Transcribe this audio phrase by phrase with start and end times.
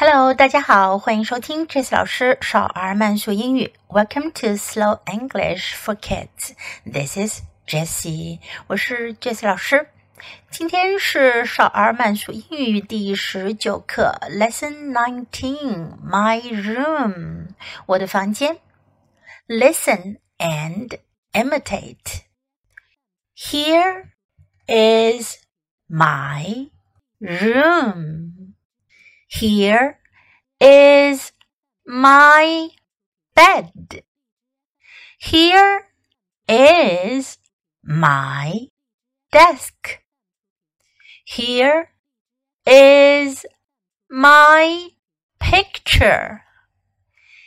[0.00, 3.72] Hello，大家好，欢迎收听 Jessie 老师少儿慢速英语。
[3.88, 6.52] Welcome to Slow English for Kids.
[6.84, 8.38] This is Jessie，
[8.68, 9.88] 我是 Jessie 老师。
[10.52, 15.98] 今天是少儿慢速英语第十九课，Lesson Nineteen.
[16.08, 17.48] My room，
[17.86, 18.58] 我的房间。
[19.48, 20.96] Listen and
[21.32, 22.20] imitate.
[23.34, 24.10] Here
[24.68, 25.38] is
[25.88, 26.70] my
[27.18, 28.37] room.
[29.28, 29.98] Here
[30.58, 31.32] is
[31.86, 32.70] my
[33.34, 34.02] bed.
[35.18, 35.88] Here
[36.48, 37.36] is
[37.84, 38.68] my
[39.30, 40.00] desk.
[41.26, 41.90] Here
[42.66, 43.44] is
[44.10, 44.88] my
[45.38, 46.42] picture.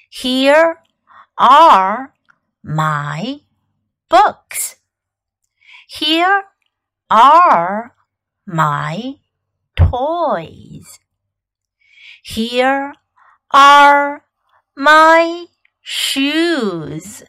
[0.10, 0.84] Here
[1.40, 2.14] are
[2.64, 3.40] my
[4.08, 4.76] books.
[5.88, 6.44] Here
[7.10, 7.96] are
[8.46, 9.16] my
[9.76, 11.00] toys.
[12.22, 12.94] Here
[13.52, 14.24] are
[14.76, 15.48] my
[15.82, 17.24] shoes.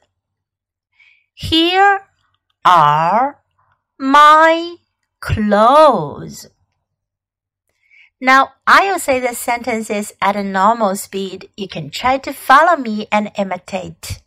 [1.34, 2.06] Here
[2.64, 3.42] are
[3.98, 4.76] my
[5.20, 6.48] clothes.
[8.20, 11.50] Now, I'll say the sentences at a normal speed.
[11.56, 14.21] You can try to follow me and imitate.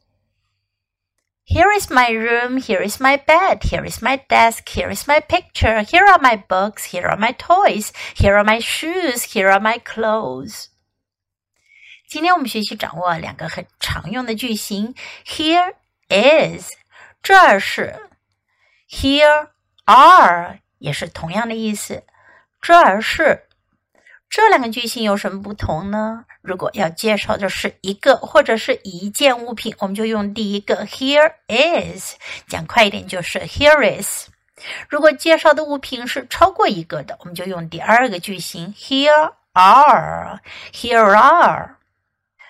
[1.44, 2.58] Here is my room.
[2.58, 3.64] Here is my bed.
[3.64, 4.68] Here is my desk.
[4.68, 5.82] Here is my picture.
[5.82, 6.84] Here are my books.
[6.92, 7.92] Here are my toys.
[8.14, 9.34] Here are my shoes.
[9.34, 10.68] Here are my clothes.
[12.08, 14.94] 今天我们学习掌握两个很常用的句型。
[15.26, 15.74] Here
[16.08, 16.70] is，
[17.22, 18.00] 这儿是；
[18.88, 19.48] Here
[19.86, 22.04] are 也是同样的意思，
[22.60, 23.48] 这儿是。
[24.29, 26.25] 这两个句型有什么不同呢？
[26.41, 32.15] 如果要介绍的是一个或者是一件物品，我们就用第一个 here is，
[32.47, 34.27] 讲快一点就是 here is。
[34.89, 41.75] 如果介绍的物品是超过一个的，我们就用第二个句型 here are，here are。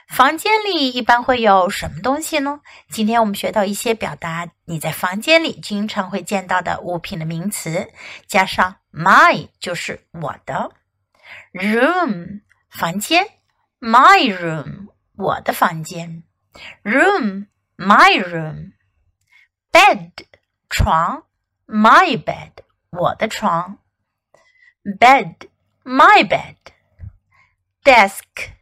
[0.08, 2.62] 房间里一般会有什么东西呢？
[2.90, 7.90] 今天我们学到一些表达你在房间里经常会见到的物品的名词，
[8.28, 10.72] 加上 my 就是我的。
[11.53, 13.27] room 房间，
[13.81, 16.25] my room 我的房间，
[16.83, 18.73] room my room
[19.73, 20.13] bed
[20.69, 21.25] 床，
[21.67, 22.53] my bed
[22.91, 23.79] 我的床，
[24.85, 25.49] bed
[25.85, 26.57] my bed
[27.83, 28.53] desk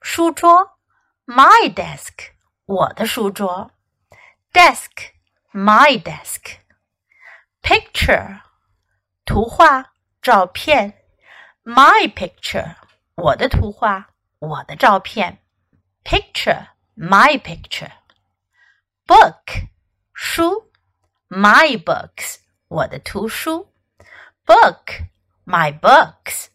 [0.00, 0.78] 书桌，
[1.26, 2.32] my desk
[2.64, 3.72] 我的书桌，
[4.52, 5.10] desk
[5.52, 6.56] my desk
[7.62, 8.40] picture
[9.24, 10.95] 图画照片。
[11.66, 12.76] My picture，
[13.14, 15.38] 我的图画，我的照片。
[16.04, 17.92] Picture, my picture.
[19.06, 19.68] Book，
[20.12, 20.70] 书。
[21.28, 23.72] My books，我的图书。
[24.44, 25.06] Book,
[25.46, 26.48] my books.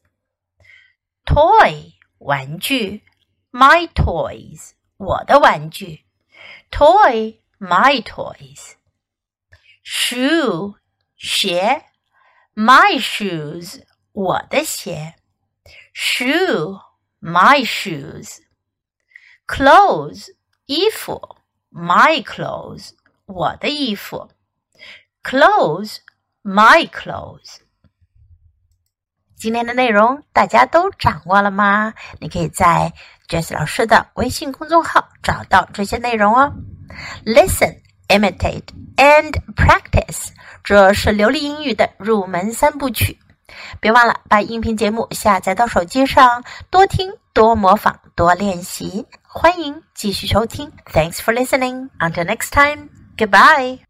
[1.26, 3.04] Toy，玩具。
[3.52, 6.06] My toys，我的玩具。
[6.70, 8.74] Toy, my toys.
[9.84, 10.76] Shoe，
[11.16, 11.86] 鞋。
[12.54, 13.84] My shoes。
[14.13, 15.15] 我的鞋
[15.95, 20.27] ，shoe，my shoes，clothes，
[20.67, 21.39] 衣服
[21.71, 22.91] ，my clothes，
[23.25, 24.31] 我的衣服
[25.23, 27.61] ，clothes，my clothes。
[29.35, 31.95] 今天的内容大家都掌握了吗？
[32.21, 32.93] 你可以在
[33.29, 36.53] Jess 老师的微信公众号找到这些内容哦。
[37.25, 43.19] Listen, imitate and practice，这是流利英语的入门三部曲。
[43.81, 49.07] 别忘了把音频节目下载到手机上，多听、多模仿、多练习。
[49.23, 50.73] 欢迎继续收听。
[50.93, 51.91] Thanks for listening.
[51.99, 52.89] Until next time.
[53.17, 53.83] Goodbye.